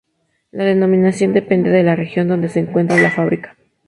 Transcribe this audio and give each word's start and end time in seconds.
La 0.49 0.63
denominación 0.63 1.31
depende 1.31 1.69
de 1.69 1.83
la 1.83 1.95
región 1.95 2.27
donde 2.27 2.49
se 2.49 2.59
encuentre 2.59 2.99
la 2.99 3.11
fábrica. 3.11 3.55